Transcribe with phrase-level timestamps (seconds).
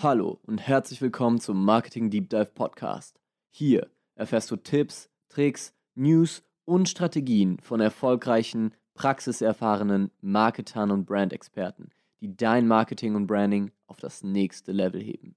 [0.00, 3.18] Hallo und herzlich willkommen zum Marketing Deep Dive Podcast.
[3.50, 11.90] Hier erfährst du Tipps, Tricks, News und Strategien von erfolgreichen, praxiserfahrenen Marketern und Brandexperten,
[12.20, 15.34] die dein Marketing und Branding auf das nächste Level heben.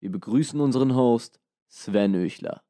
[0.00, 1.38] Wir begrüßen unseren Host
[1.68, 2.62] Sven Öchler.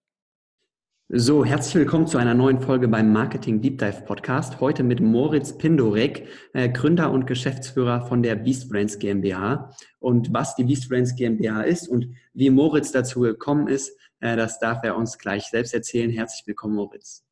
[1.13, 4.61] So, herzlich willkommen zu einer neuen Folge beim Marketing Deep Dive Podcast.
[4.61, 9.75] Heute mit Moritz Pindorek, äh, Gründer und Geschäftsführer von der Beast Brands GmbH.
[9.99, 14.61] Und was die Beast Brands GmbH ist und wie Moritz dazu gekommen ist, äh, das
[14.61, 16.11] darf er uns gleich selbst erzählen.
[16.13, 17.25] Herzlich willkommen, Moritz.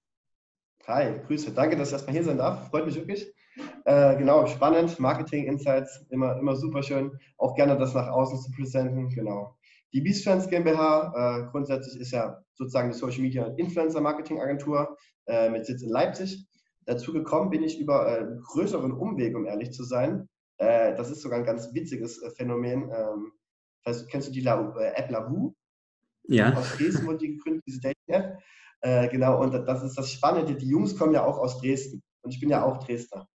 [0.88, 1.52] Hi, Grüße.
[1.52, 2.71] Danke, dass ich erstmal hier sein darf.
[2.71, 3.33] Freut mich wirklich.
[3.85, 4.99] Äh, genau, spannend.
[4.99, 7.16] Marketing Insights, immer, immer super schön.
[7.37, 9.09] Auch gerne das nach außen zu präsentieren.
[9.10, 9.57] Genau.
[9.92, 11.12] Die Beastfans GmbH
[11.47, 14.96] äh, grundsätzlich ist ja sozusagen eine Social Media Influencer Marketing Agentur
[15.27, 16.46] äh, mit Sitz in Leipzig.
[16.84, 20.29] Dazu gekommen bin ich über äh, einen größeren Umweg, um ehrlich zu sein.
[20.59, 22.91] Äh, das ist sogar ein ganz witziges äh, Phänomen.
[22.91, 23.32] Ähm,
[23.82, 25.55] vielleicht kennst du die La äh, App Lavu?
[26.24, 26.55] Ja.
[26.55, 29.10] Aus Dresden wurde die gegründet, diese Dating-App.
[29.10, 30.54] genau, und das ist das Spannende.
[30.54, 32.02] Die Jungs kommen ja auch aus Dresden.
[32.23, 33.26] Und ich bin ja auch Dresdner.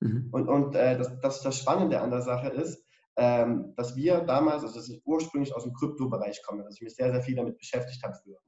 [0.00, 0.28] Mhm.
[0.32, 2.85] Und, und das, das, das Spannende an der Sache ist,
[3.16, 6.94] ähm, dass wir damals, also dass ich ursprünglich aus dem Kryptobereich komme, dass ich mich
[6.94, 8.38] sehr, sehr viel damit beschäftigt habe früher.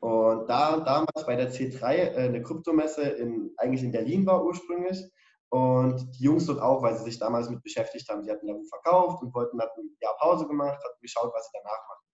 [0.00, 5.02] Und da damals bei der C3 äh, eine Kryptomesse in, eigentlich in Berlin war ursprünglich
[5.48, 8.22] und die Jungs dort auch, weil sie sich damals mit beschäftigt haben.
[8.22, 11.58] Sie hatten Lavu verkauft und wollten, hatten ein Jahr Pause gemacht, hatten geschaut, was sie
[11.62, 12.04] danach machen.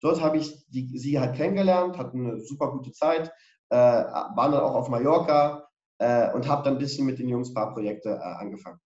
[0.00, 3.32] Dort habe ich die, sie halt kennengelernt, hatten eine super gute Zeit,
[3.70, 5.66] äh, waren dann auch auf Mallorca
[5.98, 8.80] äh, und habe dann ein bisschen mit den Jungs ein paar Projekte äh, angefangen.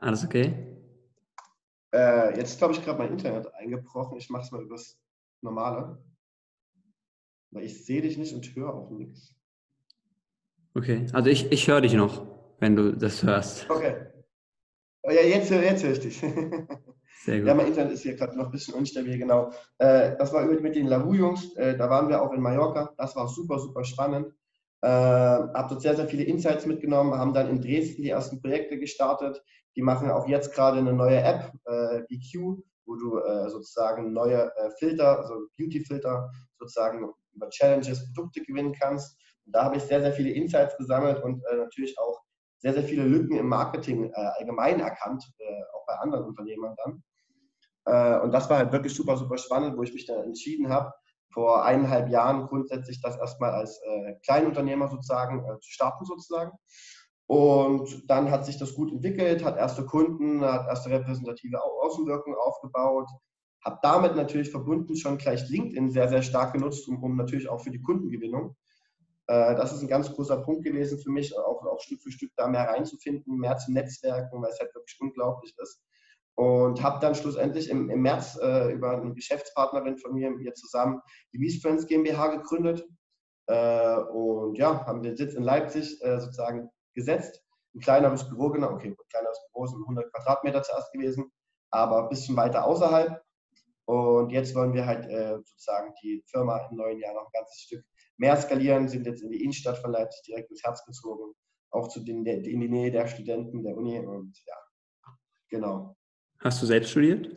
[0.00, 0.66] Alles okay?
[1.92, 4.16] Äh, jetzt glaube ich gerade mein Internet eingebrochen.
[4.16, 4.98] Ich mache es mal übers
[5.42, 6.02] Normale.
[7.50, 9.34] Weil ich sehe dich nicht und höre auch nichts.
[10.74, 12.26] Okay, also ich, ich höre dich noch,
[12.60, 13.68] wenn du das hörst.
[13.68, 14.06] Okay.
[15.02, 16.20] Oh, ja, jetzt, jetzt höre ich dich.
[17.24, 17.48] Sehr gut.
[17.48, 19.50] Ja, mein Internet ist hier gerade noch ein bisschen unstabil, genau.
[19.78, 22.94] Äh, das war mit den Lavu-Jungs, äh, da waren wir auch in Mallorca.
[22.96, 24.32] Das war super, super spannend.
[24.82, 28.78] Äh, habe dort sehr, sehr viele Insights mitgenommen, haben dann in Dresden die ersten Projekte
[28.78, 29.42] gestartet.
[29.76, 34.50] Die machen auch jetzt gerade eine neue App, äh, BQ, wo du äh, sozusagen neue
[34.56, 39.18] äh, Filter, also Beauty-Filter, sozusagen über Challenges Produkte gewinnen kannst.
[39.44, 42.22] Und da habe ich sehr, sehr viele Insights gesammelt und äh, natürlich auch
[42.58, 45.24] sehr, sehr viele Lücken im Marketing äh, allgemein erkannt,
[45.74, 48.22] auch bei anderen Unternehmern dann.
[48.22, 50.92] und das war halt wirklich super, super spannend, wo ich mich dann entschieden habe,
[51.32, 56.52] vor eineinhalb Jahren grundsätzlich das erstmal als äh, Kleinunternehmer sozusagen äh, zu starten sozusagen.
[57.26, 63.08] Und dann hat sich das gut entwickelt, hat erste Kunden, hat erste repräsentative Außenwirkung aufgebaut,
[63.64, 67.60] habe damit natürlich verbunden schon gleich LinkedIn sehr, sehr stark genutzt, um, um natürlich auch
[67.60, 68.56] für die Kundengewinnung.
[69.28, 72.32] Äh, das ist ein ganz großer Punkt gewesen für mich, auch, auch Stück für Stück
[72.36, 75.80] da mehr reinzufinden, mehr zu netzwerken, weil es halt wirklich unglaublich ist.
[76.40, 80.54] Und habe dann schlussendlich im, im März äh, über eine Geschäftspartnerin von mir, mit mir
[80.54, 81.02] zusammen,
[81.34, 82.88] die Mies Friends GmbH gegründet.
[83.46, 87.44] Äh, und ja, haben den Sitz in Leipzig äh, sozusagen gesetzt.
[87.74, 91.30] Ein kleineres Büro, genau, okay, ein kleineres Büro sind 100 Quadratmeter zuerst gewesen,
[91.70, 93.22] aber ein bisschen weiter außerhalb.
[93.84, 97.60] Und jetzt wollen wir halt äh, sozusagen die Firma im neuen Jahr noch ein ganzes
[97.60, 97.84] Stück
[98.16, 101.34] mehr skalieren, sind jetzt in die Innenstadt von Leipzig direkt ins Herz gezogen,
[101.70, 104.56] auch zu den, in die Nähe der Studenten der Uni und ja,
[105.50, 105.96] genau.
[106.40, 107.28] Hast du selbst studiert?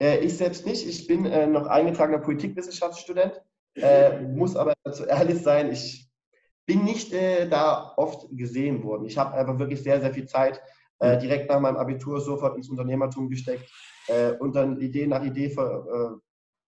[0.00, 0.86] Äh, ich selbst nicht.
[0.86, 3.42] Ich bin äh, noch eingetragener Politikwissenschaftsstudent,
[3.74, 6.08] äh, muss aber dazu ehrlich sein, ich
[6.64, 9.04] bin nicht äh, da oft gesehen worden.
[9.04, 10.62] Ich habe einfach wirklich sehr, sehr viel Zeit
[11.00, 13.70] äh, direkt nach meinem Abitur sofort ins Unternehmertum gesteckt
[14.08, 15.54] äh, und dann Idee nach Idee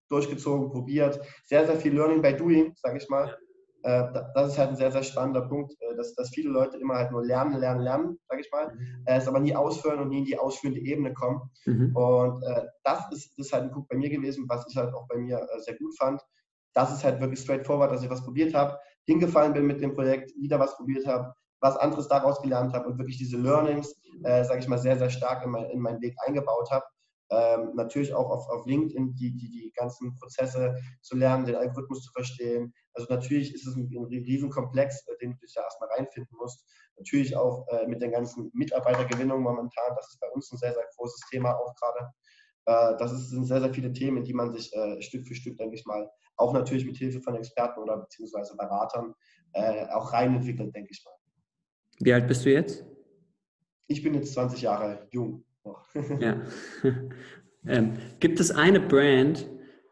[0.09, 1.21] durchgezogen, probiert.
[1.45, 3.37] Sehr, sehr viel Learning by Doing, sage ich mal.
[3.83, 4.05] Äh,
[4.35, 7.11] das ist halt ein sehr, sehr spannender Punkt, äh, dass, dass viele Leute immer halt
[7.11, 9.03] nur lernen, lernen, lernen, sage ich mal, mhm.
[9.07, 11.41] es aber nie ausführen und nie in die ausführende Ebene kommen.
[11.65, 11.97] Mhm.
[11.97, 15.07] Und äh, das ist, ist halt ein Punkt bei mir gewesen, was ich halt auch
[15.09, 16.21] bei mir sehr gut fand.
[16.75, 20.33] Das ist halt wirklich straightforward, dass ich was probiert habe, hingefallen bin mit dem Projekt,
[20.37, 23.95] wieder was probiert habe, was anderes daraus gelernt habe und wirklich diese Learnings,
[24.25, 26.85] äh, sage ich mal, sehr, sehr stark in, mein, in meinen Weg eingebaut habe
[27.31, 32.03] ähm, natürlich auch auf, auf LinkedIn die, die, die ganzen Prozesse zu lernen, den Algorithmus
[32.03, 32.75] zu verstehen.
[32.95, 36.67] Also natürlich ist es ein, ein Riesenkomplex, den du dich da erstmal reinfinden musst.
[36.97, 40.85] Natürlich auch äh, mit den ganzen Mitarbeitergewinnungen momentan, das ist bei uns ein sehr, sehr
[40.97, 42.11] großes Thema auch gerade.
[42.67, 45.57] Äh, das ist, sind sehr, sehr viele Themen, die man sich äh, Stück für Stück,
[45.57, 49.15] denke ich mal, auch natürlich mit Hilfe von Experten oder beziehungsweise Beratern
[49.53, 51.15] äh, auch reinentwickelt, denke ich mal.
[52.01, 52.85] Wie alt bist du jetzt?
[53.87, 55.45] Ich bin jetzt 20 Jahre jung
[56.21, 56.41] ja.
[57.67, 59.49] ähm, gibt es eine Brand,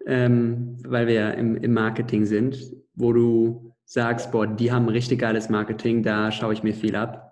[0.06, 5.20] ähm, weil wir ja im, im, Marketing sind, wo du sagst, boah, die haben richtig
[5.20, 7.28] geiles Marketing, da schaue ich mir viel ab?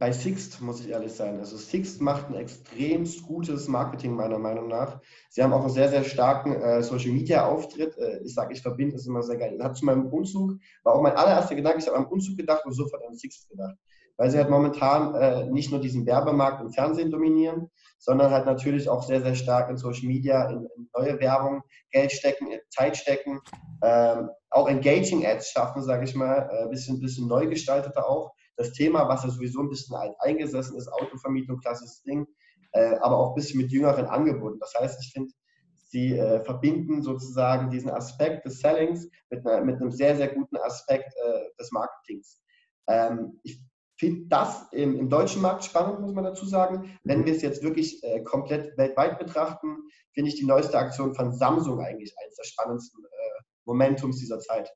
[0.00, 1.38] bei Sixt muss ich ehrlich sein.
[1.38, 4.98] Also Sixt macht ein extrem gutes Marketing meiner Meinung nach.
[5.28, 7.98] Sie haben auch einen sehr, sehr starken äh, Social Media Auftritt.
[7.98, 9.58] Äh, ich sage, ich verbinde es immer sehr geil.
[9.58, 12.64] Das hat zu meinem Umzug, war auch mein allererster Gedanke, ich habe am Umzug gedacht
[12.64, 13.76] und sofort an Sixt gedacht.
[14.20, 18.86] Weil sie halt momentan äh, nicht nur diesen Werbemarkt im Fernsehen dominieren, sondern halt natürlich
[18.90, 23.40] auch sehr, sehr stark in Social Media, in, in neue Werbung, Geld stecken, Zeit stecken,
[23.82, 28.34] ähm, auch Engaging Ads schaffen, sage ich mal, ein äh, bisschen, bisschen neu gestaltete auch
[28.58, 32.26] das Thema, was ja sowieso ein bisschen alt eingesessen ist, Autovermietung, klassisches Ding,
[32.72, 34.58] äh, aber auch ein bisschen mit jüngeren Angeboten.
[34.60, 35.32] Das heißt, ich finde,
[35.78, 40.58] sie äh, verbinden sozusagen diesen Aspekt des Sellings mit, einer, mit einem sehr, sehr guten
[40.58, 42.42] Aspekt äh, des Marketings.
[42.86, 43.62] Ähm, ich
[44.00, 46.98] finde das im, im, deutschen Markt spannend, muss man dazu sagen.
[47.04, 49.76] Wenn wir es jetzt wirklich äh, komplett weltweit betrachten,
[50.14, 54.72] finde ich die neueste Aktion von Samsung eigentlich eines der spannendsten äh, Momentums dieser Zeit.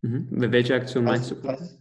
[0.00, 0.28] Mhm.
[0.30, 1.42] Welche Aktion meinst du?
[1.46, 1.78] Heißt,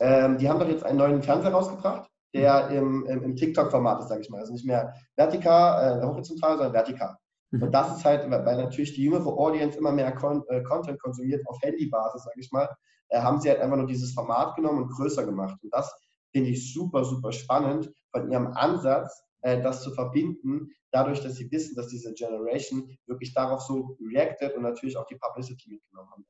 [0.00, 4.08] ähm, die haben doch jetzt einen neuen Fernseher rausgebracht, der im, im, im TikTok-Format ist,
[4.08, 4.40] sage ich mal.
[4.40, 7.16] Also nicht mehr vertikal, äh, horizontal, sondern vertikal.
[7.50, 7.62] Mhm.
[7.62, 11.46] Und das ist halt, weil natürlich die jüngere Audience immer mehr Con äh, Content konsumiert
[11.46, 12.68] auf Handybasis, sage ich mal,
[13.08, 15.58] äh, haben sie halt einfach nur dieses Format genommen und größer gemacht.
[15.62, 15.92] Und das
[16.32, 21.50] finde ich super, super spannend von ihrem Ansatz, äh, das zu verbinden, dadurch, dass sie
[21.50, 26.24] wissen, dass diese Generation wirklich darauf so reacted und natürlich auch die Publicity mitgenommen haben.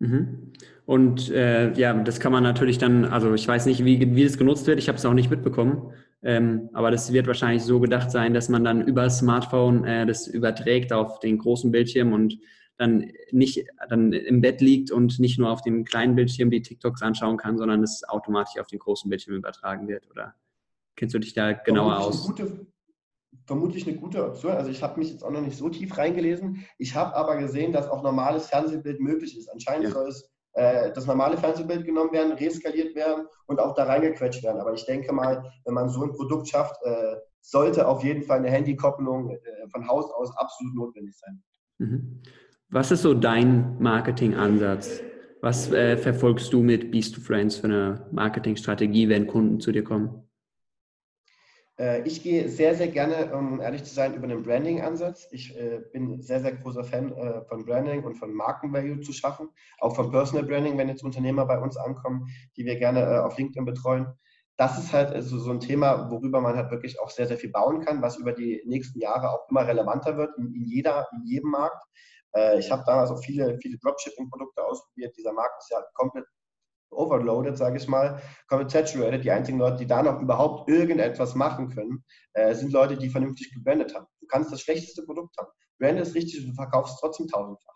[0.00, 0.52] Mhm.
[0.86, 4.36] Und äh, ja, das kann man natürlich dann, also ich weiß nicht, wie, wie das
[4.36, 5.92] genutzt wird, ich habe es auch nicht mitbekommen,
[6.24, 10.06] ähm, aber das wird wahrscheinlich so gedacht sein, dass man dann über das Smartphone äh,
[10.06, 12.38] das überträgt auf den großen Bildschirm und
[12.78, 17.02] dann nicht dann im Bett liegt und nicht nur auf dem kleinen Bildschirm die TikToks
[17.02, 20.10] anschauen kann, sondern es automatisch auf den großen Bildschirm übertragen wird.
[20.10, 20.34] Oder
[20.96, 22.26] kennst du dich da genauer aus?
[22.26, 22.66] Gute,
[23.46, 24.52] vermutlich eine gute Option.
[24.52, 26.64] Also ich habe mich jetzt auch noch nicht so tief reingelesen.
[26.78, 29.48] Ich habe aber gesehen, dass auch normales Fernsehbild möglich ist.
[29.48, 29.90] Anscheinend ja.
[29.90, 34.60] soll es äh, das normale Fernsehbild genommen werden, reskaliert werden und auch da reingequetscht werden.
[34.60, 38.38] Aber ich denke mal, wenn man so ein Produkt schafft, äh, sollte auf jeden Fall
[38.38, 39.38] eine Handykopplung äh,
[39.70, 41.42] von Haus aus absolut notwendig sein.
[41.78, 42.22] Mhm.
[42.70, 45.02] Was ist so dein Marketingansatz?
[45.40, 49.84] Was äh, verfolgst du mit Beast to Friends für eine Marketingstrategie, wenn Kunden zu dir
[49.84, 50.23] kommen?
[51.78, 55.28] Äh, ich gehe sehr, sehr gerne, um ehrlich zu sein, über den Branding-Ansatz.
[55.32, 59.48] Ich äh, bin sehr, sehr großer Fan äh, von Branding und von Markenvalue zu schaffen,
[59.78, 63.64] auch von Personal Branding, wenn jetzt Unternehmer bei uns ankommen, die wir gerne auf LinkedIn
[63.64, 64.06] betreuen.
[64.56, 67.50] Das ist halt also so ein Thema, worüber man halt wirklich auch sehr, sehr viel
[67.50, 71.24] bauen kann, was über die nächsten Jahre auch immer relevanter wird in, in jeder, in
[71.24, 71.84] jedem Markt.
[72.58, 75.16] Ich habe damals auch viele, viele Dropshipping-Produkte ausprobiert.
[75.16, 76.24] Dieser Markt ist ja komplett
[76.96, 79.24] overloaded, sage ich mal, komplett saturated.
[79.24, 82.04] Die einzigen Leute, die da noch überhaupt irgendetwas machen können,
[82.34, 84.06] äh, sind Leute, die vernünftig gebrandet haben.
[84.20, 85.48] Du kannst das schlechteste Produkt haben.
[85.78, 87.74] Brand ist richtig, du verkaufst trotzdem tausendfach.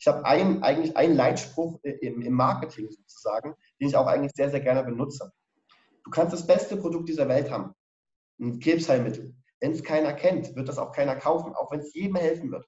[0.00, 4.50] Ich habe ein, eigentlich einen Leitspruch im, im Marketing sozusagen, den ich auch eigentlich sehr,
[4.50, 5.32] sehr gerne benutze.
[6.04, 7.74] Du kannst das beste Produkt dieser Welt haben,
[8.40, 9.34] ein Krebsheilmittel.
[9.60, 12.64] Wenn es keiner kennt, wird das auch keiner kaufen, auch wenn es jedem helfen wird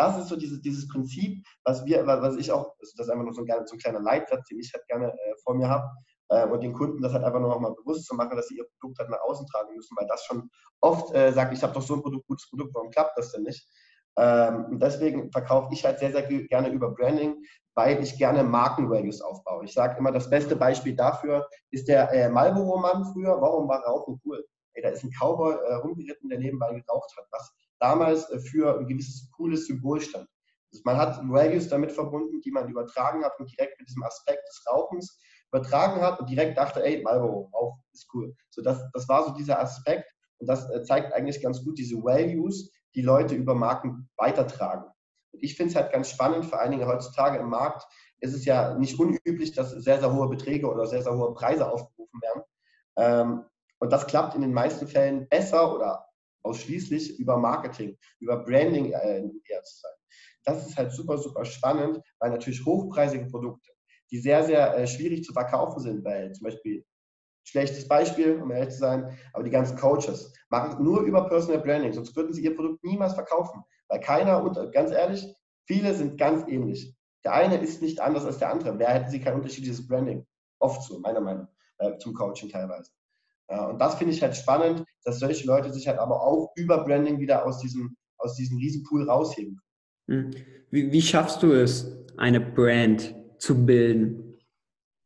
[0.00, 3.24] das ist so dieses, dieses Prinzip, was wir, was ich auch, also das ist einfach
[3.24, 5.88] nur so ein, so ein kleiner Leitsatz, den ich halt gerne äh, vor mir habe,
[6.30, 8.56] äh, und den Kunden das halt einfach nur noch mal bewusst zu machen, dass sie
[8.56, 10.48] ihr Produkt halt nach außen tragen müssen, weil das schon
[10.80, 13.42] oft äh, sagt, ich habe doch so ein Produkt, gutes Produkt, warum klappt das denn
[13.42, 13.68] nicht?
[14.16, 17.36] Ähm, und deswegen verkaufe ich halt sehr, sehr gerne über Branding,
[17.74, 19.64] weil ich gerne Markenvalues aufbaue.
[19.64, 23.40] Ich sage immer, das beste Beispiel dafür ist der äh, Marlboro-Mann früher.
[23.40, 24.44] Warum war Rauchen cool?
[24.74, 27.26] Ey, da ist ein Cowboy äh, rumgeritten, der nebenbei geraucht hat.
[27.30, 30.28] Was damals äh, für ein gewisses cooles Symbol stand.
[30.72, 34.46] Also man hat Values damit verbunden, die man übertragen hat und direkt mit diesem Aspekt
[34.48, 35.18] des Rauchens
[35.52, 38.34] übertragen hat und direkt dachte, ey, Marlboro, Rauch ist cool.
[38.50, 40.08] So das, das war so dieser Aspekt
[40.38, 44.84] und das äh, zeigt eigentlich ganz gut diese Values, die Leute über Marken weitertragen.
[45.32, 47.84] Und ich finde es halt ganz spannend, vor allen Dingen heutzutage im Markt
[48.20, 51.70] ist es ja nicht unüblich, dass sehr, sehr hohe Beträge oder sehr, sehr hohe Preise
[51.70, 52.42] aufgerufen werden.
[52.96, 53.44] Ähm,
[53.78, 56.09] und das klappt in den meisten Fällen besser oder
[56.42, 59.18] ausschließlich über Marketing, über Branding äh,
[59.48, 59.92] eher zu sein.
[60.44, 63.70] Das ist halt super, super spannend, weil natürlich hochpreisige Produkte,
[64.10, 66.84] die sehr, sehr äh, schwierig zu verkaufen sind, weil zum Beispiel,
[67.44, 71.92] schlechtes Beispiel, um ehrlich zu sein, aber die ganzen Coaches machen nur über Personal Branding,
[71.92, 75.26] sonst würden sie ihr Produkt niemals verkaufen, weil keiner, und ganz ehrlich,
[75.66, 76.94] viele sind ganz ähnlich.
[77.24, 78.78] Der eine ist nicht anders als der andere.
[78.78, 80.26] Wer hätten sie kein unterschiedliches Branding?
[80.58, 82.90] Oft so, meiner Meinung nach, äh, zum Coaching teilweise.
[83.50, 86.84] Ja, und das finde ich halt spannend, dass solche Leute sich halt aber auch über
[86.84, 89.60] Branding wieder aus diesem, aus diesem Riesenpool rausheben.
[90.08, 90.30] Hm.
[90.70, 94.38] Wie, wie schaffst du es, eine Brand zu bilden?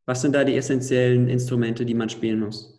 [0.05, 2.79] Was sind da die essentiellen Instrumente, die man spielen muss?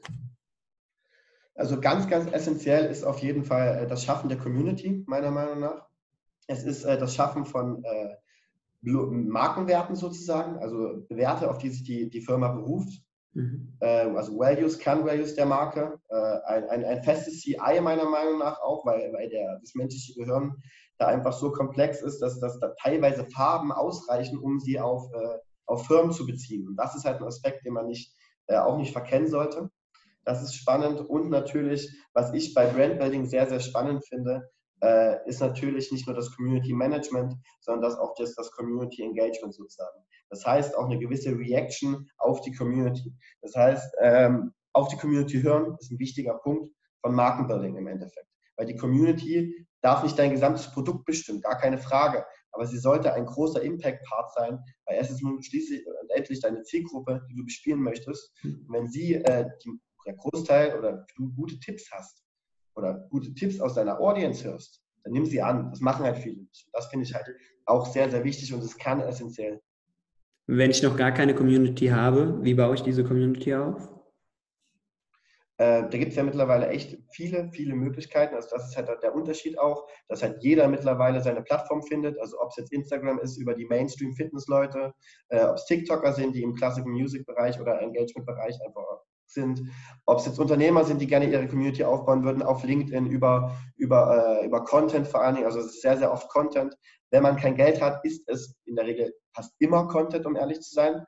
[1.56, 5.62] Also ganz, ganz essentiell ist auf jeden Fall äh, das Schaffen der Community, meiner Meinung
[5.62, 5.88] nach.
[6.48, 8.16] Es ist äh, das Schaffen von äh,
[8.82, 13.02] Markenwerten sozusagen, also Werte, auf die sich die, die Firma beruft.
[13.36, 13.78] Mhm.
[13.82, 16.00] Äh, also Values, Kernvalues der Marke.
[16.10, 16.16] Äh,
[16.48, 20.56] ein, ein, ein festes CI meiner Meinung nach auch, weil, weil der, das menschliche Gehirn
[20.98, 25.38] da einfach so komplex ist, dass, dass da teilweise Farben ausreichen, um sie auf, äh,
[25.66, 26.66] auf Firmen zu beziehen.
[26.66, 28.16] Und das ist halt ein Aspekt, den man nicht,
[28.48, 29.70] äh, auch nicht verkennen sollte.
[30.24, 31.02] Das ist spannend.
[31.02, 34.50] Und natürlich, was ich bei Brandbuilding sehr, sehr spannend finde,
[35.26, 39.98] ist natürlich nicht nur das Community Management, sondern das auch das, das Community Engagement sozusagen.
[40.36, 43.14] Das heißt auch eine gewisse Reaction auf die Community.
[43.42, 48.28] Das heißt, ähm, auf die Community hören ist ein wichtiger Punkt von Markenbuilding im Endeffekt.
[48.58, 52.26] Weil die Community darf nicht dein gesamtes Produkt bestimmen, gar keine Frage.
[52.52, 56.64] Aber sie sollte ein großer Impact-Part sein, weil es ist nun schließlich und endlich deine
[56.64, 58.34] Zielgruppe, die du bespielen möchtest.
[58.44, 62.26] Und wenn sie äh, die, der Großteil oder du gute Tipps hast
[62.76, 65.70] oder gute Tipps aus deiner Audience hörst, dann nimm sie an.
[65.70, 66.68] Das machen halt viele nicht.
[66.74, 67.28] Das finde ich halt
[67.66, 69.62] auch sehr, sehr wichtig und ist kernessentiell.
[70.48, 73.90] Wenn ich noch gar keine Community habe, wie baue ich diese Community auf?
[75.58, 78.36] Äh, da gibt es ja mittlerweile echt viele, viele Möglichkeiten.
[78.36, 82.20] Also das ist halt der Unterschied auch, dass halt jeder mittlerweile seine Plattform findet.
[82.20, 84.94] Also ob es jetzt Instagram ist über die Mainstream-Fitness-Leute,
[85.30, 88.84] äh, ob es TikToker sind, die im Classic Music-Bereich oder Engagement-Bereich einfach
[89.28, 89.62] sind,
[90.06, 94.42] ob es jetzt Unternehmer sind, die gerne ihre Community aufbauen würden, auf LinkedIn über, über,
[94.42, 95.48] äh, über Content vor allen Dingen.
[95.48, 96.76] Also es ist sehr, sehr oft Content.
[97.12, 100.62] Wenn man kein Geld hat, ist es in der Regel fast immer Content, um ehrlich
[100.62, 101.06] zu sein.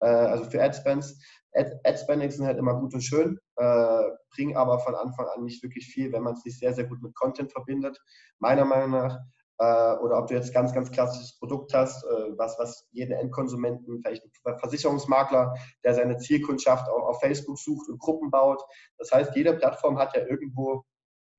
[0.00, 1.18] Äh, also für Adspends.
[1.52, 4.02] Ad, Adspendings sind halt immer gut und schön, äh,
[4.34, 7.02] bringen aber von Anfang an nicht wirklich viel, wenn man es nicht sehr, sehr gut
[7.02, 7.98] mit Content verbindet.
[8.38, 9.18] Meiner Meinung nach
[9.60, 14.00] äh, oder ob du jetzt ganz, ganz klassisches Produkt hast, äh, was, was jeden Endkonsumenten,
[14.00, 18.62] vielleicht ein Versicherungsmakler, der seine Zielkundschaft auch auf Facebook sucht und Gruppen baut.
[18.96, 20.84] Das heißt, jede Plattform hat ja irgendwo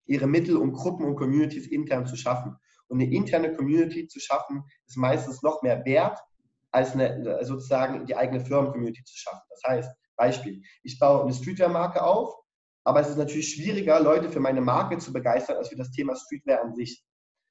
[0.05, 2.57] ihre Mittel, um Gruppen und Communities intern zu schaffen.
[2.87, 6.19] Und eine interne Community zu schaffen, ist meistens noch mehr wert,
[6.71, 9.41] als eine, sozusagen die eigene Firmen-Community zu schaffen.
[9.49, 12.35] Das heißt, Beispiel, ich baue eine Streetwear-Marke auf,
[12.83, 16.15] aber es ist natürlich schwieriger, Leute für meine Marke zu begeistern, als für das Thema
[16.15, 17.03] Streetwear an sich.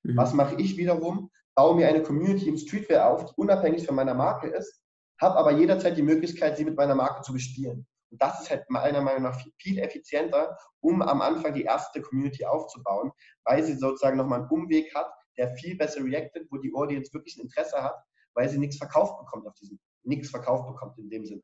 [0.03, 0.17] Mhm.
[0.17, 1.31] Was mache ich wiederum?
[1.55, 4.83] Baue mir eine Community im Streetwear auf, die unabhängig von meiner Marke ist,
[5.21, 7.87] habe aber jederzeit die Möglichkeit, sie mit meiner Marke zu bespielen.
[8.11, 12.01] Und das ist halt meiner Meinung nach viel, viel effizienter, um am Anfang die erste
[12.03, 13.13] Community aufzubauen,
[13.45, 17.37] weil sie sozusagen nochmal einen Umweg hat, der viel besser reactet, wo die Audience wirklich
[17.37, 18.03] ein Interesse hat,
[18.35, 21.43] weil sie nichts verkauft bekommt auf diesem, nichts verkauft bekommt in dem Sinn.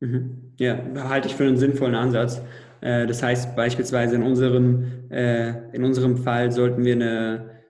[0.00, 0.54] Mhm.
[0.58, 0.78] Ja,
[1.08, 2.42] halte ich für einen sinnvollen Ansatz.
[2.80, 7.62] Äh, das heißt beispielsweise in unserem, äh, in unserem Fall sollten wir eine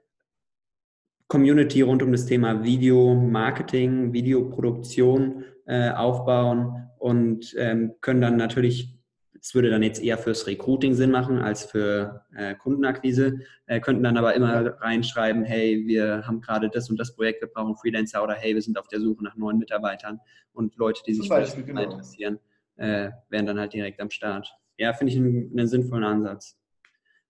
[1.28, 8.94] Community rund um das Thema Video, Marketing, Videoproduktion äh, aufbauen und ähm, können dann natürlich,
[9.42, 14.04] es würde dann jetzt eher fürs Recruiting Sinn machen als für äh, Kundenakquise, äh, könnten
[14.04, 18.22] dann aber immer reinschreiben, hey, wir haben gerade das und das Projekt, wir brauchen Freelancer
[18.22, 20.20] oder hey, wir sind auf der Suche nach neuen Mitarbeitern
[20.52, 21.82] und Leute, die sich für das genau.
[21.82, 22.38] interessieren,
[22.76, 24.48] äh, wären dann halt direkt am Start.
[24.78, 26.56] Ja, finde ich einen, einen sinnvollen Ansatz.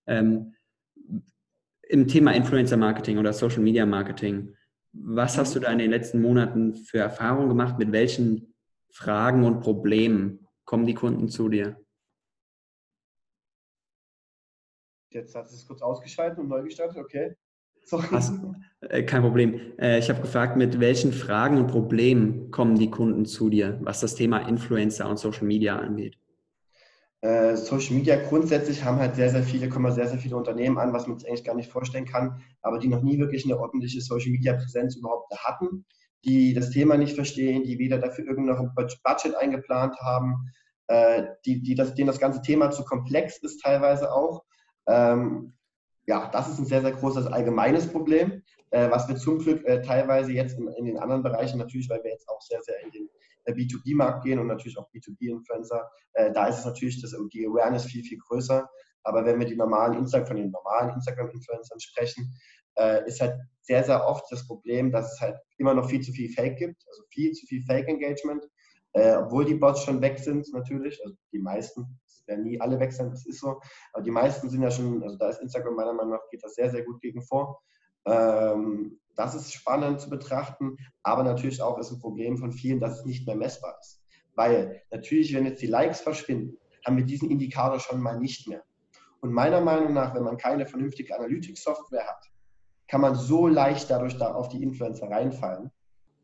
[0.07, 0.55] Ähm,
[1.89, 4.55] im Thema Influencer Marketing oder Social Media Marketing,
[4.93, 7.79] was hast du da in den letzten Monaten für Erfahrungen gemacht?
[7.79, 8.55] Mit welchen
[8.91, 11.82] Fragen und Problemen kommen die Kunden zu dir?
[15.13, 17.37] Jetzt hat es kurz ausgeschaltet und neu gestartet, okay.
[17.91, 18.35] Hast,
[18.81, 19.61] äh, kein Problem.
[19.79, 24.01] Äh, ich habe gefragt, mit welchen Fragen und Problemen kommen die Kunden zu dir, was
[24.01, 26.17] das Thema Influencer und Social Media angeht?
[27.23, 30.93] Äh, Social Media grundsätzlich haben halt sehr, sehr viele, kommen sehr, sehr viele Unternehmen an,
[30.93, 34.01] was man sich eigentlich gar nicht vorstellen kann, aber die noch nie wirklich eine ordentliche
[34.01, 35.85] Social Media Präsenz überhaupt hatten,
[36.25, 40.53] die das Thema nicht verstehen, die weder dafür irgendein Budget eingeplant haben,
[40.87, 44.45] äh, die, die das, denen das ganze Thema zu komplex ist teilweise auch.
[44.87, 45.55] Ähm,
[46.07, 49.83] ja, das ist ein sehr, sehr großes allgemeines Problem, äh, was wir zum Glück äh,
[49.83, 52.91] teilweise jetzt in, in, den anderen Bereichen natürlich, weil wir jetzt auch sehr, sehr in
[52.91, 53.09] den
[53.45, 57.85] äh, B2B-Markt gehen und natürlich auch B2B-Influencer, äh, da ist es natürlich das, die Awareness
[57.85, 58.69] viel, viel größer.
[59.05, 62.33] Aber wenn wir die normalen Instagram, von den normalen Instagram-Influencern sprechen,
[62.77, 66.13] äh, ist halt sehr, sehr oft das Problem, dass es halt immer noch viel zu
[66.13, 68.45] viel Fake gibt, also viel zu viel Fake-Engagement,
[68.93, 72.01] äh, obwohl die Bots schon weg sind natürlich, also die meisten,
[72.33, 73.61] werden nie alle weg sein, das ist so,
[73.93, 76.55] aber die meisten sind ja schon, also da ist Instagram meiner Meinung nach, geht das
[76.55, 77.63] sehr, sehr gut gegen vor.
[78.05, 83.01] Ähm, das ist spannend zu betrachten, aber natürlich auch ist ein Problem von vielen, dass
[83.01, 84.03] es nicht mehr messbar ist.
[84.35, 88.63] Weil natürlich, wenn jetzt die Likes verschwinden, haben wir diesen Indikator schon mal nicht mehr.
[89.21, 92.25] Und meiner Meinung nach, wenn man keine vernünftige Analytics-Software hat,
[92.89, 95.71] kann man so leicht dadurch da auf die Influencer reinfallen.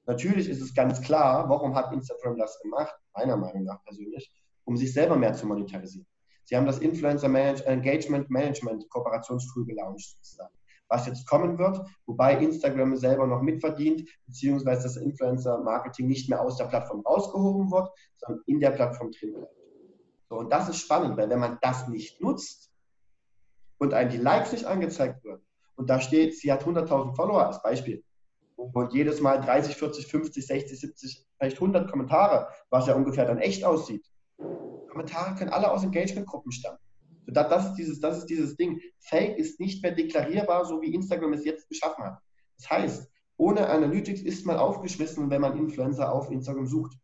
[0.07, 4.33] Natürlich ist es ganz klar, warum hat Instagram das gemacht, meiner Meinung nach persönlich,
[4.69, 6.07] um sich selber mehr zu monetarisieren.
[6.45, 7.29] Sie haben das Influencer
[7.67, 10.53] Engagement Management Kooperationstool gelauncht sozusagen
[10.91, 16.57] was jetzt kommen wird, wobei Instagram selber noch mitverdient, beziehungsweise das Influencer-Marketing nicht mehr aus
[16.57, 19.55] der Plattform rausgehoben wird, sondern in der Plattform drin bleibt.
[20.31, 22.71] So, und das ist spannend, weil wenn man das nicht nutzt
[23.79, 25.43] und einem die Likes nicht angezeigt wird
[25.77, 28.03] und da steht, sie hat 100.000 Follower als Beispiel
[28.57, 33.39] und jedes Mal 30, 40, 50, 60, 70, vielleicht 100 Kommentare, was ja ungefähr dann
[33.39, 34.05] echt aussieht.
[34.99, 36.79] Kommentare können alle aus Engagement-Gruppen stammen.
[37.27, 38.81] Das, das, ist dieses, das ist dieses Ding.
[38.99, 42.19] Fake ist nicht mehr deklarierbar, so wie Instagram es jetzt geschaffen hat.
[42.57, 46.97] Das heißt, ohne Analytics ist man aufgeschmissen, wenn man Influencer auf Instagram sucht.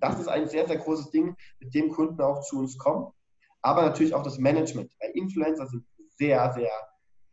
[0.00, 3.12] Das ist ein sehr, sehr großes Ding, mit dem Kunden auch zu uns kommen.
[3.60, 4.90] Aber natürlich auch das Management.
[5.00, 5.84] Weil Influencer sind
[6.16, 6.70] sehr, sehr,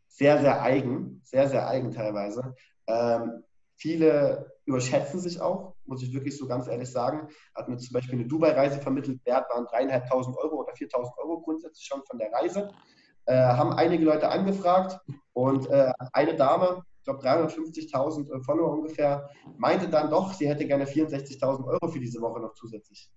[0.07, 2.53] sehr, sehr eigen, sehr, sehr eigen teilweise.
[2.87, 3.43] Ähm,
[3.77, 7.27] viele überschätzen sich auch, muss ich wirklich so ganz ehrlich sagen.
[7.55, 11.85] Hat mir zum Beispiel eine Dubai-Reise vermittelt, Wert waren dreieinhalbtausend Euro oder 4.000 Euro grundsätzlich
[11.85, 12.69] schon von der Reise.
[13.25, 14.99] Äh, haben einige Leute angefragt
[15.33, 20.65] und äh, eine Dame, ich glaube 350.000 äh, Follower ungefähr, meinte dann doch, sie hätte
[20.65, 23.11] gerne 64.000 Euro für diese Woche noch zusätzlich.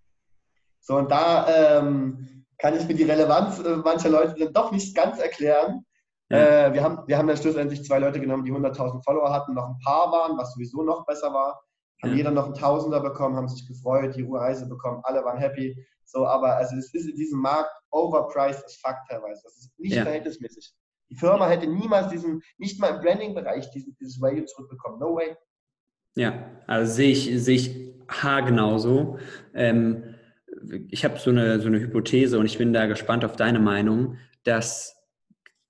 [0.81, 4.95] So, und da ähm, kann ich mir die Relevanz äh, mancher Leute dann doch nicht
[4.95, 5.85] ganz erklären.
[6.29, 6.67] Ja.
[6.67, 9.69] Äh, wir, haben, wir haben dann schlussendlich zwei Leute genommen, die 100.000 Follower hatten, noch
[9.69, 11.63] ein paar waren, was sowieso noch besser war.
[12.03, 12.17] Haben ja.
[12.17, 15.77] jeder noch einen Tausender bekommen, haben sich gefreut, die Reise bekommen, alle waren happy.
[16.05, 19.41] So, aber also es ist in diesem Markt overpriced as fuck teilweise.
[19.45, 20.03] Das ist nicht ja.
[20.03, 20.75] verhältnismäßig.
[21.11, 24.99] Die Firma hätte niemals diesen, nicht mal im Branding-Bereich diesen, dieses Value zurückbekommen.
[24.99, 25.37] No way.
[26.15, 29.19] Ja, also sehe ich, sehe ich haargenauso.
[29.55, 30.15] Ähm,
[30.89, 34.17] ich habe so eine, so eine Hypothese und ich bin da gespannt auf deine Meinung,
[34.45, 34.97] dass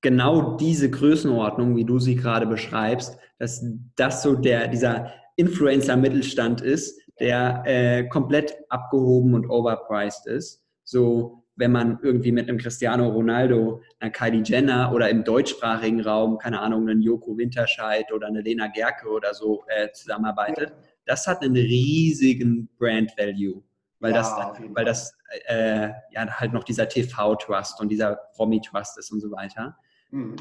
[0.00, 3.64] genau diese Größenordnung, wie du sie gerade beschreibst, dass
[3.96, 10.62] das so der, dieser Influencer-Mittelstand ist, der äh, komplett abgehoben und overpriced ist.
[10.84, 16.38] So, wenn man irgendwie mit einem Cristiano Ronaldo, einer Kylie Jenner oder im deutschsprachigen Raum,
[16.38, 20.72] keine Ahnung, einen Joko Winterscheid oder eine Lena Gerke oder so äh, zusammenarbeitet,
[21.04, 23.62] das hat einen riesigen Brand Value
[24.02, 29.12] weil ja, das, weil das äh, ja halt noch dieser TV-Trust und dieser Promi-Trust ist
[29.12, 29.78] und so weiter.
[30.10, 30.34] Mhm.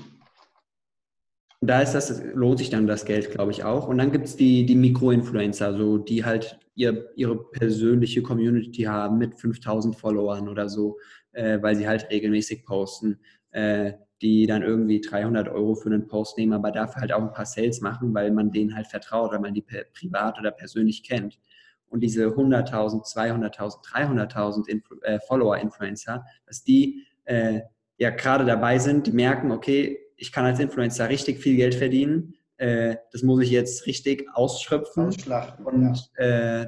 [1.61, 3.87] Und da ist das, lohnt sich dann das Geld, glaube ich, auch.
[3.87, 9.19] Und dann gibt es die, die Mikro-Influencer, so, die halt ihr, ihre persönliche Community haben
[9.19, 10.97] mit 5000 Followern oder so,
[11.33, 13.19] äh, weil sie halt regelmäßig posten,
[13.51, 13.93] äh,
[14.23, 17.45] die dann irgendwie 300 Euro für einen Post nehmen, aber dafür halt auch ein paar
[17.45, 21.39] Sales machen, weil man denen halt vertraut, weil man die privat oder persönlich kennt.
[21.87, 27.61] Und diese 100.000, 200.000, 300.000 Influ äh, Follower-Influencer, dass die äh,
[27.97, 32.35] ja gerade dabei sind, die merken, okay, ich kann als Influencer richtig viel Geld verdienen,
[32.57, 36.61] äh, das muss ich jetzt richtig ausschöpfen und ja.
[36.61, 36.67] Äh,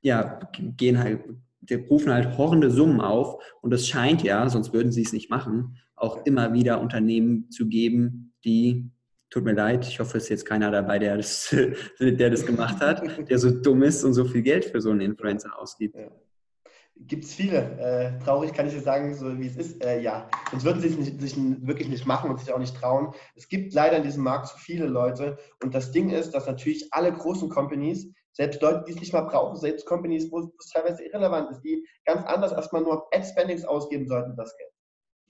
[0.00, 0.38] ja,
[0.76, 1.20] gehen halt,
[1.60, 5.30] die rufen halt horrende Summen auf und es scheint ja, sonst würden sie es nicht
[5.30, 8.90] machen, auch immer wieder Unternehmen zu geben, die
[9.30, 11.54] tut mir leid, ich hoffe, es ist jetzt keiner dabei, der das,
[11.98, 15.00] der das gemacht hat, der so dumm ist und so viel Geld für so einen
[15.00, 15.96] Influencer ausgibt.
[15.96, 16.10] Ja.
[16.96, 17.78] Gibt es viele.
[17.78, 19.84] Äh, traurig kann ich dir sagen, so wie es ist.
[19.84, 22.76] Äh, ja, sonst würden sie es nicht, sich wirklich nicht machen und sich auch nicht
[22.76, 23.12] trauen.
[23.34, 25.36] Es gibt leider in diesem Markt zu viele Leute.
[25.62, 29.22] Und das Ding ist, dass natürlich alle großen Companies, selbst Leute, die es nicht mal
[29.22, 34.06] brauchen, selbst Companies, wo es teilweise irrelevant ist, die ganz anders erstmal nur Ad-Spendings ausgeben
[34.06, 34.70] sollten, das Geld.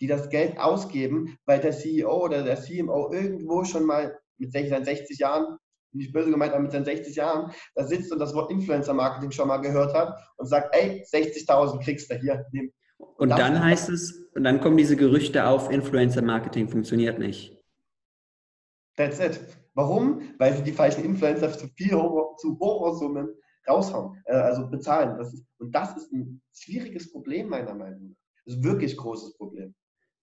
[0.00, 5.18] Die das Geld ausgeben, weil der CEO oder der CMO irgendwo schon mal mit 60
[5.18, 5.58] Jahren
[5.94, 9.48] nicht böse gemeint, aber mit seinen 60 Jahren, da sitzt und das Wort Influencer-Marketing schon
[9.48, 12.44] mal gehört hat und sagt, ey, 60.000 kriegst du hier.
[12.52, 12.72] Nimm.
[12.98, 17.56] Und, und dann heißt es, und dann kommen diese Gerüchte auf, Influencer-Marketing funktioniert nicht.
[18.96, 19.40] That's it.
[19.74, 20.34] Warum?
[20.38, 23.28] Weil sie die falschen Influencer zu viel zu hohe Summen
[23.68, 25.18] raushauen, äh, also bezahlen.
[25.18, 28.16] Das ist, und das ist ein schwieriges Problem meiner Meinung nach.
[28.44, 29.74] Das ist ein wirklich großes Problem.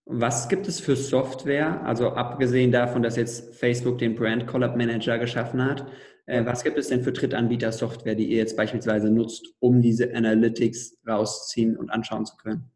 [0.06, 5.20] Was gibt es für Software, also abgesehen davon, dass jetzt Facebook den Brand Collab Manager
[5.20, 5.86] geschaffen hat,
[6.26, 10.98] äh, was gibt es denn für Drittanbieter-Software, die ihr jetzt beispielsweise nutzt, um diese Analytics
[11.08, 12.72] rausziehen und anschauen zu können?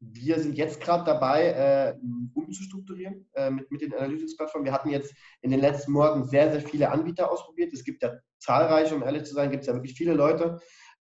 [0.00, 1.94] Wir sind jetzt gerade dabei, äh,
[2.32, 4.64] umzustrukturieren äh, mit, mit den Analytics-Plattformen.
[4.64, 7.72] Wir hatten jetzt in den letzten Monaten sehr, sehr viele Anbieter ausprobiert.
[7.74, 10.58] Es gibt ja zahlreiche, um ehrlich zu sein, gibt es ja wirklich viele Leute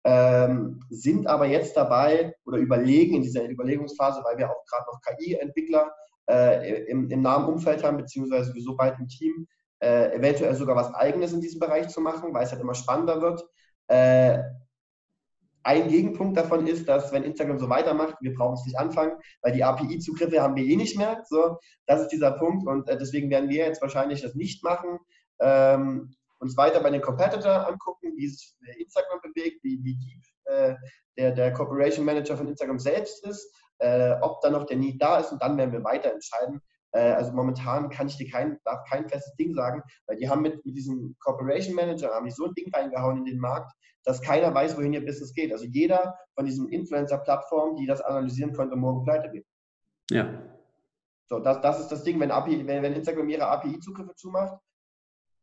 [0.07, 5.01] ähm, sind aber jetzt dabei oder überlegen in dieser Überlegungsphase, weil wir auch gerade noch
[5.01, 5.91] KI-Entwickler
[6.29, 9.45] äh, im, im nahen Umfeld haben, beziehungsweise wir so bald im Team,
[9.79, 13.21] äh, eventuell sogar was Eigenes in diesem Bereich zu machen, weil es halt immer spannender
[13.21, 13.43] wird.
[13.87, 14.39] Äh,
[15.63, 19.51] ein Gegenpunkt davon ist, dass wenn Instagram so weitermacht, wir brauchen es nicht anfangen, weil
[19.51, 21.21] die API-Zugriffe haben wir eh nicht mehr.
[21.27, 24.99] So, das ist dieser Punkt und äh, deswegen werden wir jetzt wahrscheinlich das nicht machen.
[25.41, 30.75] Ähm, uns weiter bei den Competitor angucken, wie sich Instagram bewegt, wie, wie deep äh,
[31.17, 35.19] der, der Corporation Manager von Instagram selbst ist, äh, ob da noch der Need da
[35.19, 36.61] ist und dann werden wir weiter entscheiden.
[36.91, 40.41] Äh, also momentan kann ich dir kein, darf kein festes Ding sagen, weil die haben
[40.41, 43.71] mit, mit diesem Corporation Manager, haben die so ein Ding reingehauen in den Markt,
[44.03, 45.51] dass keiner weiß, wohin ihr Business geht.
[45.51, 49.45] Also jeder von diesen Influencer-Plattformen, die das analysieren könnte, morgen pleite gehen.
[50.09, 50.41] Ja.
[51.29, 54.57] So, das, das ist das Ding, wenn, API, wenn, wenn Instagram ihre API-Zugriffe zumacht,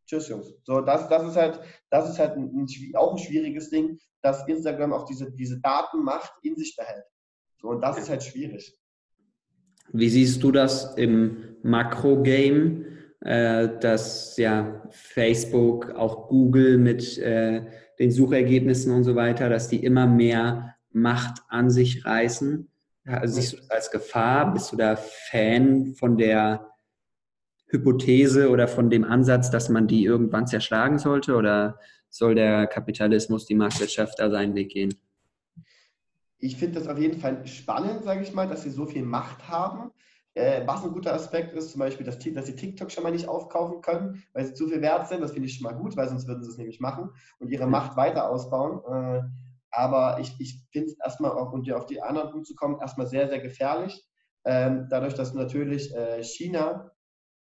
[0.06, 0.54] tschüss Jungs.
[0.64, 4.92] So, das, das ist halt, das ist halt ein, auch ein schwieriges Ding, dass Instagram
[4.92, 7.04] auch diese, diese Datenmacht in sich behält.
[7.60, 8.78] So, und das ist halt schwierig.
[9.92, 12.86] Wie siehst du das im Makro-Game,
[13.20, 17.66] äh, dass ja Facebook, auch Google mit äh,
[17.98, 22.70] den Suchergebnissen und so weiter, dass die immer mehr Macht an sich reißen?
[23.24, 24.52] Siehst du das als Gefahr?
[24.52, 26.73] Bist du da Fan von der
[27.74, 31.34] Hypothese oder von dem Ansatz, dass man die irgendwann zerschlagen sollte?
[31.34, 34.94] Oder soll der Kapitalismus, die Marktwirtschaft da seinen Weg gehen?
[36.38, 39.48] Ich finde das auf jeden Fall spannend, sage ich mal, dass sie so viel Macht
[39.48, 39.90] haben.
[40.34, 43.28] Äh, was ein guter Aspekt ist, zum Beispiel, dass, dass, sie TikTok schon mal nicht
[43.28, 45.20] aufkaufen können, weil sie zu viel wert sind.
[45.20, 47.66] Das finde ich schon mal gut, weil sonst würden sie es nämlich machen und ihre
[47.66, 48.80] Macht weiter ausbauen.
[48.84, 49.22] Äh,
[49.70, 53.06] aber ich, ich finde es erstmal, auch, um auf die anderen Punkte zu kommen, erstmal
[53.06, 54.04] sehr, sehr gefährlich.
[54.44, 56.90] Ähm, dadurch, dass natürlich äh, China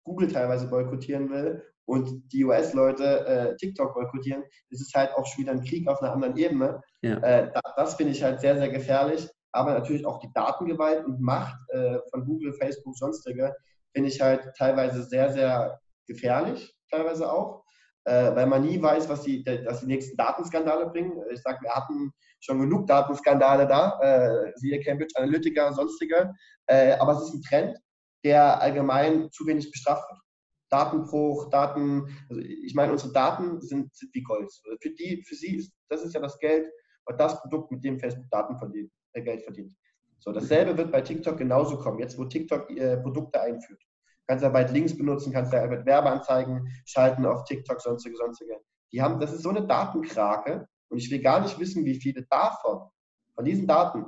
[0.04, 5.44] Google teilweise boykottieren will und die US-Leute äh, TikTok boykottieren, ist es halt auch schon
[5.44, 6.82] wieder ein Krieg auf einer anderen Ebene.
[7.02, 7.18] Ja.
[7.18, 9.30] Äh, das, das finde ich halt sehr, sehr gefährlich.
[9.52, 13.56] Aber natürlich auch die Datengewalt und Macht äh, von Google, Facebook, sonstige,
[13.94, 17.64] finde ich halt teilweise sehr, sehr gefährlich, teilweise auch.
[18.06, 21.22] Äh, weil man nie weiß, was die, was die nächsten Datenskandale bringen.
[21.32, 22.12] Ich sage, wir hatten
[22.42, 26.34] schon genug Datenskandale da, äh, siehe Cambridge Analytica, sonstige.
[26.66, 27.78] Äh, aber es ist ein Trend
[28.24, 30.20] der allgemein zu wenig bestraft wird.
[30.70, 34.52] Datenbruch, Daten, also ich meine, unsere Daten sind, sind wie Gold.
[34.82, 36.68] Für die, für sie ist, das ist ja das Geld
[37.06, 39.74] und das Produkt, mit dem Facebook Daten verdient, äh, Geld verdient.
[40.20, 43.82] So, dasselbe wird bei TikTok genauso kommen, jetzt wo TikTok äh, Produkte einführt.
[44.26, 48.58] Kannst ja bald Links benutzen, kannst ja mit Werbeanzeigen schalten auf TikTok, sonstige, sonstige.
[48.94, 52.26] Die haben, das ist so eine Datenkrake und ich will gar nicht wissen, wie viele
[52.30, 52.90] davon,
[53.36, 54.06] von diesen Daten,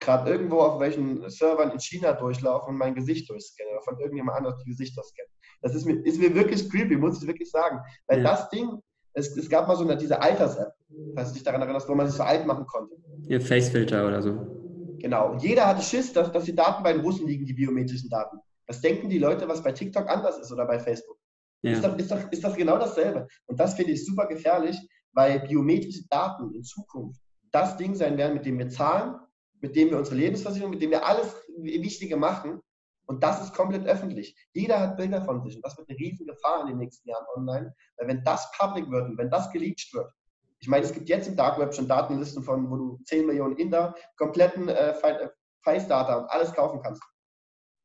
[0.00, 4.38] gerade irgendwo auf welchen Servern in China durchlaufen und mein Gesicht durchscannen oder von irgendjemand
[4.38, 5.32] anderes die Gesichter scannen.
[5.60, 7.80] Das ist mir, ist mir wirklich creepy, muss ich wirklich sagen.
[8.06, 8.30] Weil ja.
[8.30, 8.80] das Ding,
[9.14, 10.72] es, es, gab mal so eine, diese Alters-App,
[11.14, 12.94] falls du dich daran erinnerst, wo man sich so alt machen konnte.
[13.28, 14.96] Ja, Facefilter oder so.
[15.00, 15.32] Genau.
[15.32, 18.38] Und jeder hatte Schiss, dass, dass die Daten bei den Russen liegen, die biometrischen Daten.
[18.66, 21.18] Das denken die Leute, was bei TikTok anders ist oder bei Facebook.
[21.62, 21.72] Ja.
[21.72, 23.26] Ist, doch, ist, doch, ist das genau dasselbe.
[23.46, 24.78] Und das finde ich super gefährlich,
[25.12, 29.16] weil biometrische Daten in Zukunft das Ding sein werden, mit dem wir zahlen
[29.60, 32.60] mit dem wir unsere Lebensversicherung, mit dem wir alles Wichtige machen.
[33.06, 34.36] Und das ist komplett öffentlich.
[34.52, 35.56] Jeder hat Bilder von sich.
[35.56, 37.74] Und das wird eine riesige Gefahr in den nächsten Jahren online.
[37.96, 40.12] Weil wenn das public wird und wenn das geleakt wird,
[40.60, 43.56] ich meine, es gibt jetzt im Dark Web schon Datenlisten von, wo du 10 Millionen
[43.56, 45.28] Inder, kompletten äh, äh
[45.64, 47.02] Face-Data und alles kaufen kannst.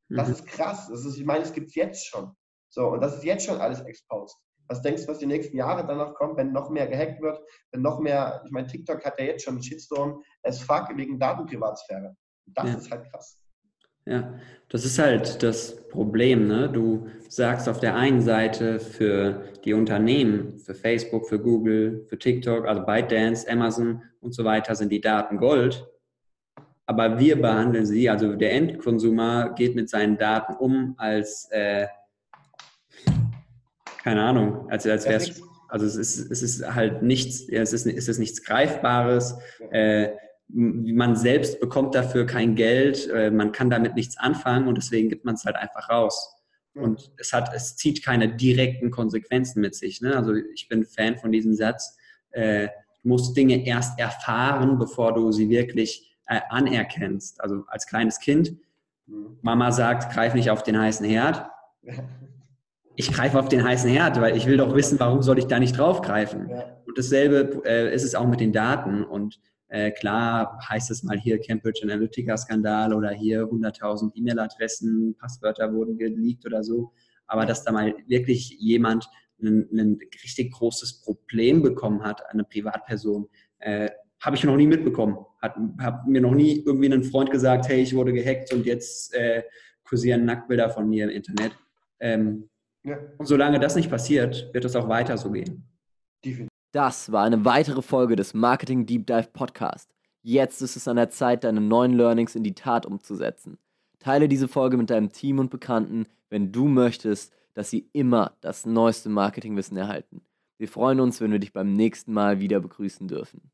[0.10, 0.34] Das mhm.
[0.34, 0.88] ist krass.
[0.90, 2.36] Das ist, ich meine, es gibt es jetzt schon.
[2.70, 4.38] So, und das ist jetzt schon alles exposed.
[4.74, 7.40] Was denkst du, was die nächsten Jahre danach kommt, wenn noch mehr gehackt wird,
[7.72, 11.20] wenn noch mehr, ich meine, TikTok hat ja jetzt schon einen Shitstorm as fuck wegen
[11.20, 12.16] Datenprivatsphäre.
[12.48, 12.78] Das ja.
[12.78, 13.38] ist halt krass.
[14.08, 14.34] Ja,
[14.70, 16.48] das ist halt das Problem.
[16.48, 16.70] Ne?
[16.70, 22.66] Du sagst auf der einen Seite für die Unternehmen, für Facebook, für Google, für TikTok,
[22.66, 25.88] also ByteDance, Amazon und so weiter sind die Daten Gold.
[26.88, 31.86] Aber wir behandeln sie, also der Endkonsumer geht mit seinen Daten um als äh,
[34.04, 37.88] keine Ahnung, als, als wäre es, also es ist, es ist halt nichts, es ist,
[37.88, 39.38] es ist nichts Greifbares.
[39.72, 40.10] Äh,
[40.50, 45.24] man selbst bekommt dafür kein Geld, äh, man kann damit nichts anfangen und deswegen gibt
[45.24, 46.36] man es halt einfach raus.
[46.76, 50.02] Und es hat, es zieht keine direkten Konsequenzen mit sich.
[50.02, 50.16] Ne?
[50.18, 51.96] Also ich bin Fan von diesem Satz.
[52.32, 52.68] Äh,
[53.04, 57.40] du musst Dinge erst erfahren, bevor du sie wirklich äh, anerkennst.
[57.42, 58.58] Also als kleines Kind,
[59.06, 59.38] mhm.
[59.44, 61.48] Mama sagt, greif nicht auf den heißen Herd
[62.96, 65.60] ich greife auf den heißen Herd, weil ich will doch wissen, warum soll ich da
[65.60, 66.50] nicht draufgreifen.
[66.50, 66.78] Ja.
[66.86, 69.04] Und dasselbe äh, ist es auch mit den Daten.
[69.04, 75.98] Und äh, klar heißt es mal hier Cambridge Analytica-Skandal oder hier 100.000 E-Mail-Adressen, Passwörter wurden
[75.98, 76.92] geleakt oder so.
[77.26, 79.10] Aber dass da mal wirklich jemand
[79.42, 83.28] ein, ein richtig großes Problem bekommen hat, eine Privatperson,
[83.60, 83.90] äh,
[84.22, 85.18] habe ich noch nie mitbekommen.
[85.42, 89.14] Hat, hat mir noch nie irgendwie ein Freund gesagt, hey, ich wurde gehackt und jetzt
[89.14, 89.44] äh,
[89.84, 91.58] kursieren Nacktbilder von mir im Internet.
[92.00, 92.50] Ähm,
[92.84, 92.98] ja.
[93.18, 95.64] Und solange das nicht passiert, wird es auch weiter so gehen.
[96.72, 99.94] Das war eine weitere Folge des Marketing Deep Dive Podcast.
[100.22, 103.58] Jetzt ist es an der Zeit, deine neuen Learnings in die Tat umzusetzen.
[104.00, 108.66] Teile diese Folge mit deinem Team und Bekannten, wenn du möchtest, dass sie immer das
[108.66, 110.22] neueste Marketingwissen erhalten.
[110.58, 113.53] Wir freuen uns, wenn wir dich beim nächsten Mal wieder begrüßen dürfen.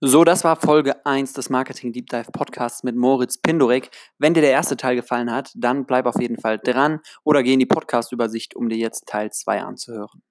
[0.00, 3.90] So, das war Folge 1 des Marketing Deep Dive Podcasts mit Moritz Pindorek.
[4.16, 7.54] Wenn dir der erste Teil gefallen hat, dann bleib auf jeden Fall dran oder geh
[7.54, 10.22] in die Podcast-Übersicht, um dir jetzt Teil 2 anzuhören.